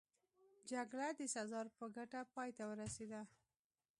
[0.71, 3.21] جګړه د سزار په ګټه پای ته ورسېده